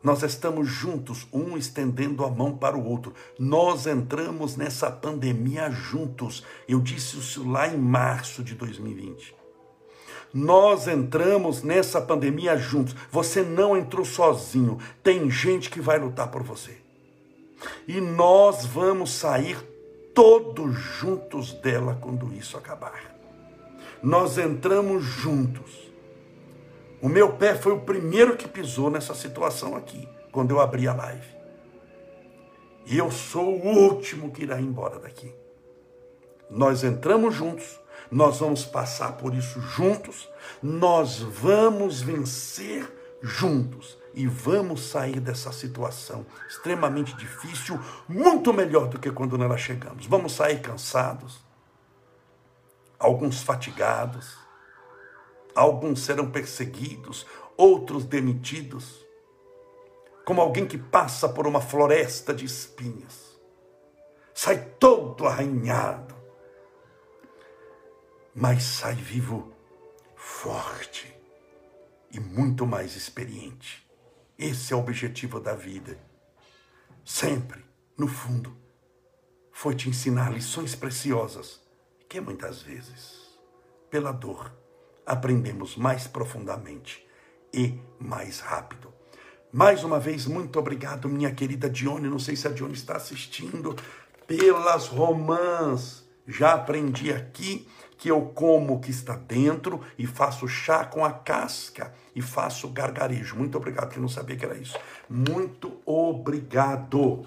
[0.00, 3.12] Nós estamos juntos, um estendendo a mão para o outro.
[3.36, 6.44] Nós entramos nessa pandemia juntos.
[6.68, 9.39] Eu disse isso lá em março de 2020.
[10.32, 12.94] Nós entramos nessa pandemia juntos.
[13.10, 14.78] Você não entrou sozinho.
[15.02, 16.76] Tem gente que vai lutar por você.
[17.86, 19.58] E nós vamos sair
[20.14, 23.14] todos juntos dela quando isso acabar.
[24.02, 25.90] Nós entramos juntos.
[27.02, 30.94] O meu pé foi o primeiro que pisou nessa situação aqui, quando eu abri a
[30.94, 31.26] live.
[32.86, 35.32] E eu sou o último que irá embora daqui.
[36.50, 37.78] Nós entramos juntos,
[38.10, 40.28] nós vamos passar por isso juntos,
[40.62, 42.90] nós vamos vencer
[43.22, 43.98] juntos.
[44.12, 50.04] E vamos sair dessa situação extremamente difícil, muito melhor do que quando nós chegamos.
[50.06, 51.40] Vamos sair cansados,
[52.98, 54.36] alguns fatigados,
[55.54, 57.24] alguns serão perseguidos,
[57.56, 59.06] outros demitidos,
[60.24, 63.38] como alguém que passa por uma floresta de espinhas,
[64.34, 66.09] sai todo arranhado,
[68.40, 69.52] mas sai vivo,
[70.16, 71.14] forte
[72.10, 73.86] e muito mais experiente.
[74.38, 75.98] Esse é o objetivo da vida.
[77.04, 77.62] Sempre,
[77.98, 78.56] no fundo,
[79.52, 81.60] foi te ensinar lições preciosas
[82.08, 83.38] que muitas vezes,
[83.90, 84.50] pela dor,
[85.04, 87.06] aprendemos mais profundamente
[87.52, 88.90] e mais rápido.
[89.52, 92.08] Mais uma vez, muito obrigado, minha querida Dione.
[92.08, 93.76] Não sei se a Dione está assistindo.
[94.26, 97.68] Pelas romãs, já aprendi aqui
[98.00, 102.66] que eu como o que está dentro e faço chá com a casca e faço
[102.70, 103.36] gargarejo.
[103.36, 104.74] Muito obrigado, que não sabia que era isso.
[105.06, 107.26] Muito obrigado.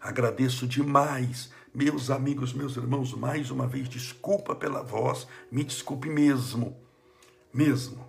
[0.00, 1.52] Agradeço demais.
[1.74, 6.74] Meus amigos, meus irmãos, mais uma vez, desculpa pela voz, me desculpe mesmo,
[7.52, 8.02] mesmo,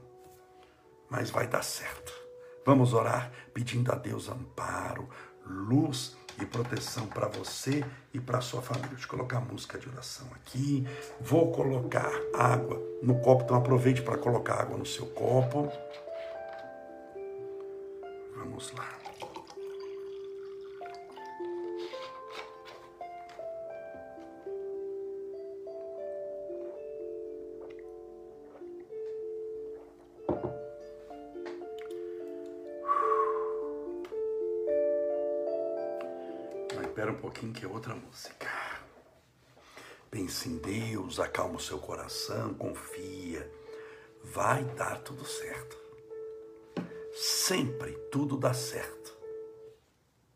[1.09, 2.13] mas vai dar certo.
[2.65, 5.09] Vamos orar pedindo a Deus amparo,
[5.45, 8.89] luz e proteção para você e para sua família.
[8.89, 10.87] Deixa eu colocar a música de oração aqui.
[11.19, 15.71] Vou colocar água no copo, então aproveite para colocar água no seu copo.
[18.35, 18.96] Vamos lá.
[37.07, 38.47] Espera um pouquinho que é outra música.
[40.11, 43.49] Pense em Deus, acalma o seu coração, confia.
[44.23, 45.77] Vai dar tudo certo.
[47.13, 49.15] Sempre tudo dá certo.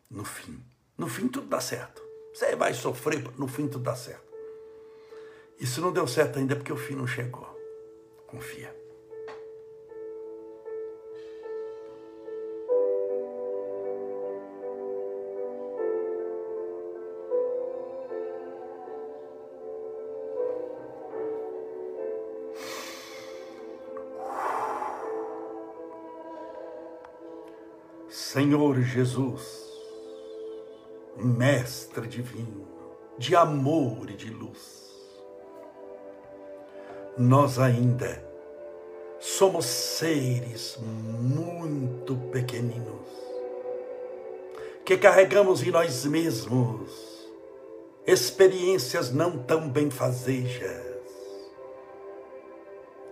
[0.10, 0.64] No fim.
[0.98, 2.02] No fim tudo dá certo.
[2.34, 4.32] Você vai sofrer, no fim tudo dá certo.
[5.60, 7.48] E se não deu certo ainda é porque o fim não chegou.
[8.28, 8.81] Confia.
[28.32, 29.70] Senhor Jesus,
[31.18, 32.66] Mestre divino,
[33.18, 34.90] de amor e de luz,
[37.18, 38.24] nós ainda
[39.20, 43.06] somos seres muito pequeninos,
[44.86, 47.28] que carregamos em nós mesmos
[48.08, 50.86] experiências não tão benfazejas,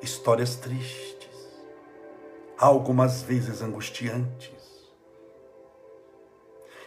[0.01, 1.27] histórias tristes,
[2.57, 4.68] algumas vezes angustiantes.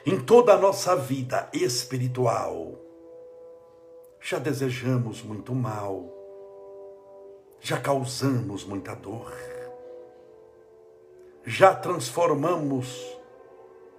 [0.04, 2.76] Em toda a nossa vida espiritual,
[4.20, 6.12] já desejamos muito mal,
[7.60, 9.32] já causamos muita dor,
[11.44, 13.16] já transformamos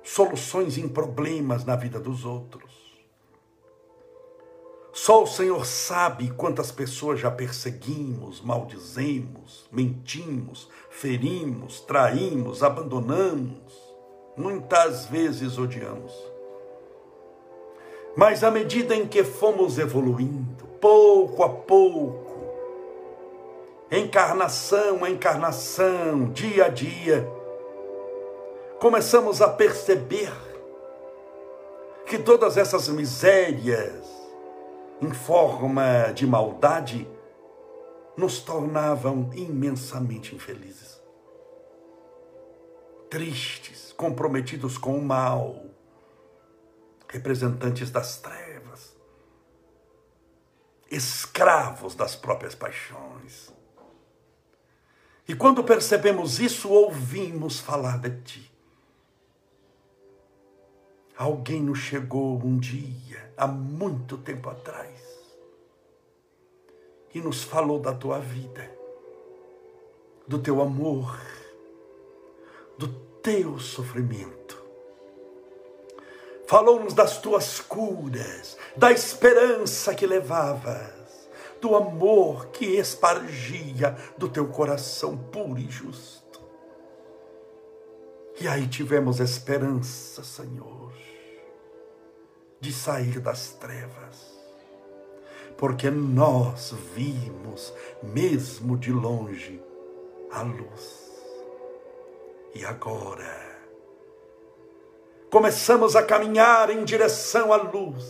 [0.03, 2.83] soluções em problemas na vida dos outros.
[4.91, 13.82] Só o Senhor sabe quantas pessoas já perseguimos, maldizemos, mentimos, ferimos, traímos, abandonamos,
[14.35, 16.13] muitas vezes odiamos.
[18.15, 22.23] Mas à medida em que fomos evoluindo, pouco a pouco,
[23.91, 27.27] encarnação a encarnação, dia a dia,
[28.79, 30.31] começamos a perceber
[32.05, 34.13] que todas essas misérias
[35.01, 37.07] em forma de maldade
[38.15, 41.01] nos tornavam imensamente infelizes,
[43.13, 45.63] tristes, comprometidos com o mal
[47.07, 48.97] representantes das trevas,
[50.89, 53.53] escravos das próprias paixões.
[55.27, 58.51] E quando percebemos isso, ouvimos falar de ti.
[61.15, 64.99] Alguém nos chegou um dia, há muito tempo atrás,
[67.13, 68.75] e nos falou da tua vida,
[70.27, 71.32] do teu amor,
[72.77, 72.87] do
[73.21, 74.63] teu sofrimento
[76.53, 81.27] falou-nos das tuas curas, da esperança que levavas,
[81.59, 86.41] do amor que espargia do teu coração puro e justo.
[88.39, 90.93] E aí tivemos esperança, Senhor,
[92.59, 94.39] de sair das trevas,
[95.57, 99.59] porque nós vimos, mesmo de longe,
[100.31, 101.12] a luz.
[102.55, 103.57] E agora,
[105.31, 108.05] começamos a caminhar em direção à luz.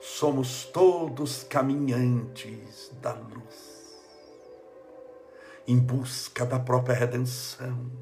[0.00, 3.96] Somos todos caminhantes da luz,
[5.68, 7.92] em busca da própria redenção,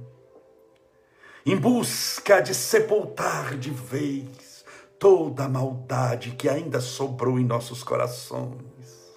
[1.44, 4.64] em busca de sepultar de vez
[4.98, 9.07] toda a maldade que ainda sobrou em nossos corações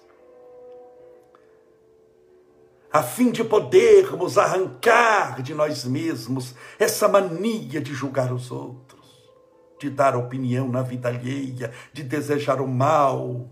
[2.92, 9.32] a fim de podermos arrancar de nós mesmos essa mania de julgar os outros,
[9.80, 13.48] de dar opinião na vida alheia, de desejar o mal.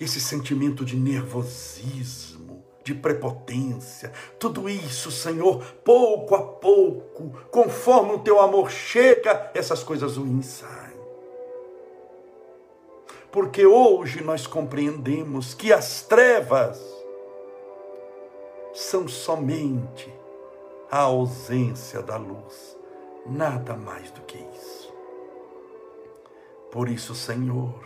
[0.00, 8.40] Esse sentimento de nervosismo, de prepotência, tudo isso, Senhor, pouco a pouco, conforme o teu
[8.40, 10.81] amor chega, essas coisas ruins saem
[13.32, 16.78] porque hoje nós compreendemos que as trevas
[18.74, 20.12] são somente
[20.90, 22.76] a ausência da luz,
[23.24, 24.92] nada mais do que isso.
[26.70, 27.82] Por isso, Senhor,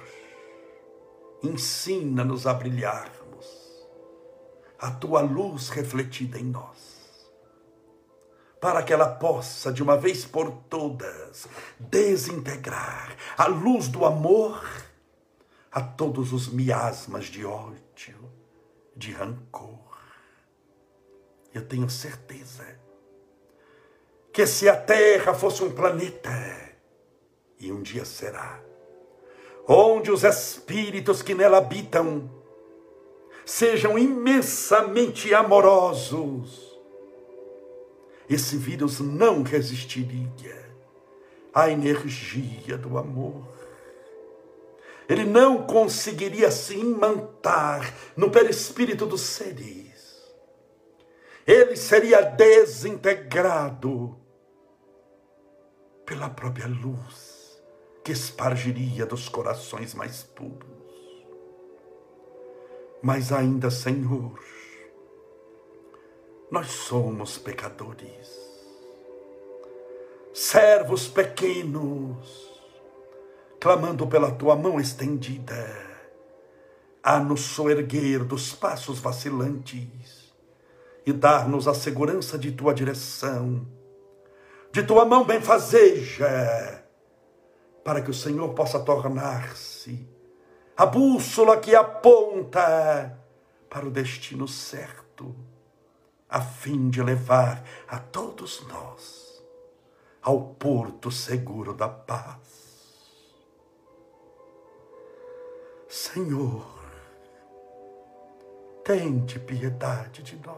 [1.42, 3.86] ensina-nos a brilharmos,
[4.78, 6.96] a tua luz refletida em nós
[8.60, 11.46] para que ela possa, de uma vez por todas,
[11.78, 14.60] desintegrar a luz do amor
[15.76, 18.16] a todos os miasmas de ódio,
[18.96, 19.98] de rancor.
[21.52, 22.64] Eu tenho certeza
[24.32, 26.30] que se a Terra fosse um planeta,
[27.60, 28.58] e um dia será,
[29.68, 32.30] onde os espíritos que nela habitam
[33.44, 36.74] sejam imensamente amorosos,
[38.30, 40.74] esse vírus não resistiria
[41.52, 43.55] à energia do amor
[45.08, 49.86] ele não conseguiria se imantar no perispírito dos seres.
[51.46, 54.18] Ele seria desintegrado
[56.04, 57.60] pela própria luz
[58.02, 60.66] que espargiria dos corações mais puros.
[63.02, 64.38] Mas ainda, Senhor,
[66.50, 68.30] nós somos pecadores,
[70.32, 72.45] servos pequenos,
[73.66, 75.66] clamando pela tua mão estendida,
[77.02, 80.32] a nos soerguer dos passos vacilantes
[81.04, 83.66] e dar-nos a segurança de tua direção,
[84.70, 86.84] de tua mão benfazeja,
[87.82, 90.08] para que o Senhor possa tornar-se
[90.76, 93.18] a bússola que aponta
[93.68, 95.34] para o destino certo,
[96.28, 99.44] a fim de levar a todos nós
[100.22, 102.55] ao porto seguro da paz.
[105.88, 106.66] Senhor,
[108.82, 110.56] tende piedade de nós,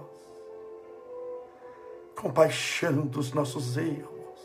[2.17, 4.41] compaixão dos nossos erros,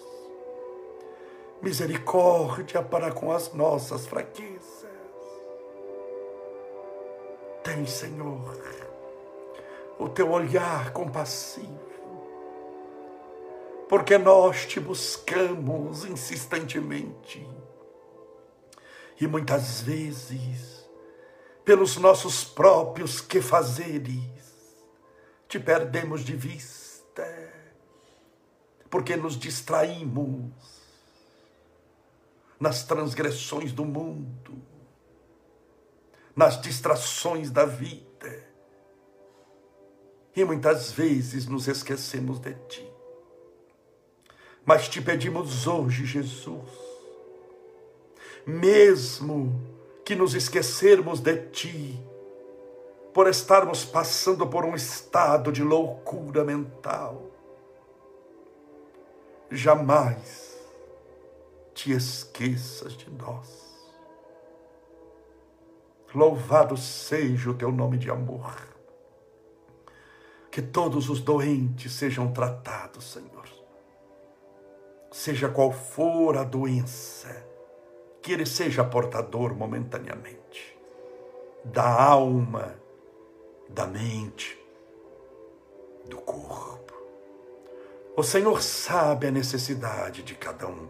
[1.62, 4.84] misericórdia para com as nossas fraquezas.
[7.64, 8.58] Tem, Senhor,
[9.98, 11.80] o teu olhar compassivo,
[13.88, 17.53] porque nós te buscamos insistentemente
[19.24, 20.86] e muitas vezes,
[21.64, 24.22] pelos nossos próprios quefazeres,
[25.48, 27.26] te perdemos de vista,
[28.90, 30.52] porque nos distraímos
[32.60, 34.62] nas transgressões do mundo,
[36.36, 38.44] nas distrações da vida
[40.36, 42.92] e muitas vezes nos esquecemos de Ti.
[44.66, 46.93] Mas te pedimos hoje, Jesus,
[48.46, 49.62] mesmo
[50.06, 52.00] que nos esquecermos de Ti,
[53.14, 57.22] por estarmos passando por um estado de loucura mental,
[59.52, 60.58] jamais
[61.74, 63.64] te esqueças de nós.
[66.14, 68.74] Louvado seja o teu nome de amor
[70.54, 73.50] que todos os doentes sejam tratados, Senhor.
[75.12, 77.44] Seja qual for a doença,
[78.24, 80.80] que ele seja portador momentaneamente,
[81.66, 82.80] da alma,
[83.70, 84.58] da mente,
[86.06, 86.94] do corpo.
[88.16, 90.88] O Senhor sabe a necessidade de cada um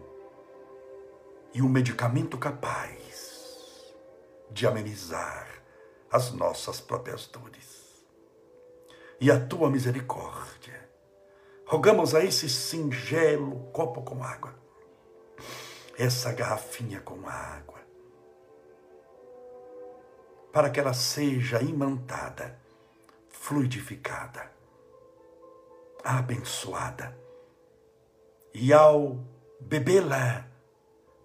[1.52, 3.92] e um medicamento capaz
[4.50, 5.48] de amenizar
[6.12, 8.04] as nossas próprias dores
[9.20, 10.88] e a tua misericórdia.
[11.66, 14.54] Rogamos a esse singelo copo com água,
[15.96, 17.80] essa garrafinha com água,
[20.52, 22.58] para que ela seja imantada,
[23.28, 24.50] fluidificada,
[26.02, 27.16] abençoada,
[28.52, 29.18] e ao
[29.60, 30.46] bebê-la,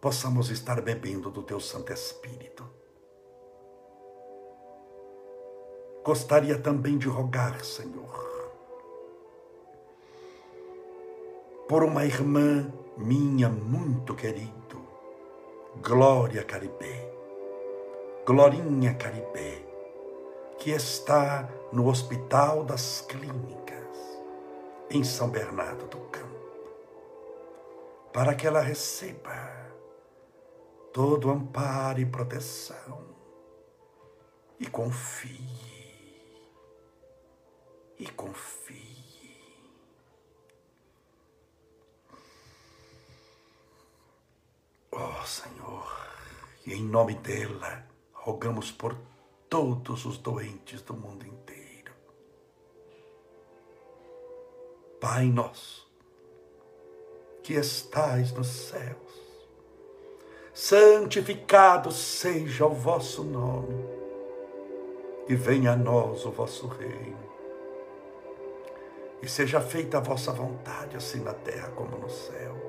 [0.01, 2.67] possamos estar bebendo do teu Santo Espírito.
[6.03, 8.09] Gostaria também de rogar, Senhor,
[11.67, 14.85] por uma irmã minha muito querido,
[15.81, 17.09] Glória Caribé,
[18.25, 19.65] Glorinha Caribé,
[20.57, 24.19] que está no Hospital das Clínicas,
[24.89, 26.27] em São Bernardo do Campo,
[28.11, 29.71] para que ela receba
[30.91, 32.99] todo amparo e proteção
[34.59, 35.39] e confie
[37.97, 39.08] e confie.
[44.91, 46.07] Ó oh, Senhor,
[46.65, 48.97] e em nome dela, rogamos por
[49.49, 51.93] todos os doentes do mundo inteiro.
[54.99, 55.89] Pai nosso,
[57.43, 59.19] que estais nos céus,
[60.53, 63.85] santificado seja o vosso nome,
[65.27, 67.29] e venha a nós o vosso reino
[69.21, 72.68] e seja feita a vossa vontade, assim na terra como no céu.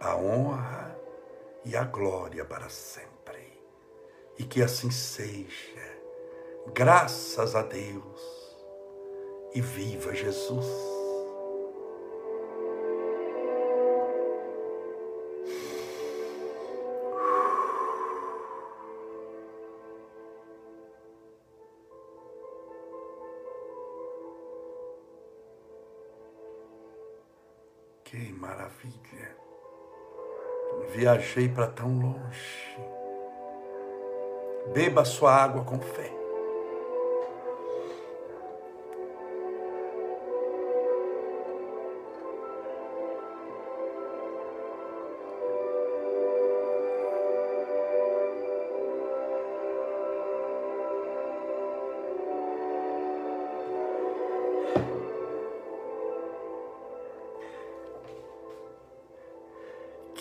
[0.00, 0.98] a honra
[1.64, 3.60] e a glória para sempre.
[4.38, 5.98] E que assim seja,
[6.72, 8.56] graças a Deus,
[9.54, 10.97] e viva Jesus.
[30.98, 32.76] viajei para tão longe.
[34.74, 36.18] Beba sua água com fé.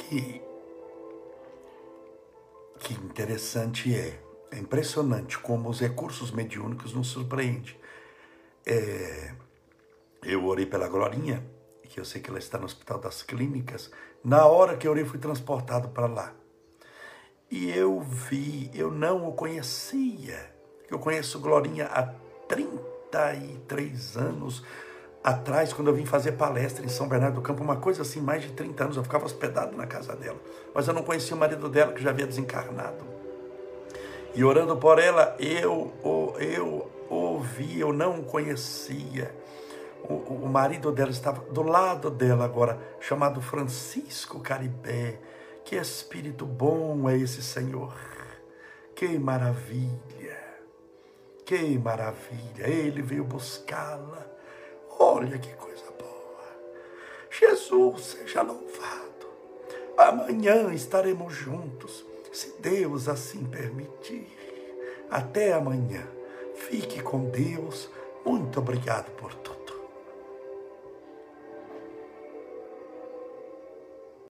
[0.10, 0.47] que
[2.88, 4.18] que interessante é,
[4.50, 7.76] é impressionante como os recursos mediúnicos nos surpreendem.
[8.66, 9.34] É,
[10.24, 11.46] eu orei pela Glorinha,
[11.84, 13.92] que eu sei que ela está no Hospital das Clínicas.
[14.24, 16.34] Na hora que eu orei, fui transportado para lá.
[17.52, 20.56] E eu vi, eu não o conhecia.
[20.90, 22.04] Eu conheço Glorinha há
[22.48, 24.64] 33 anos
[25.24, 28.42] atrás, quando eu vim fazer palestra em São Bernardo do Campo, uma coisa assim, mais
[28.42, 30.38] de 30 anos, eu ficava hospedado na casa dela.
[30.74, 33.06] Mas eu não conhecia o marido dela, que já havia desencarnado.
[34.34, 35.92] E orando por ela, eu,
[36.40, 39.34] eu ouvi, eu não conhecia.
[40.04, 45.20] O, o marido dela estava do lado dela agora, chamado Francisco Caribé.
[45.66, 47.94] Que espírito bom é esse Senhor.
[48.96, 50.38] Que maravilha.
[51.46, 52.68] Que maravilha.
[52.68, 54.37] Ele veio buscá-la
[55.00, 56.46] Olha que coisa boa.
[57.30, 59.28] Jesus seja louvado.
[59.98, 64.28] Amanhã estaremos juntos, se Deus assim permitir.
[65.10, 66.06] Até amanhã.
[66.56, 67.90] Fique com Deus.
[68.26, 69.57] Muito obrigado por tudo.